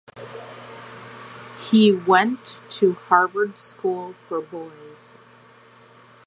[1.69, 5.19] He went to Harvard School for Boys.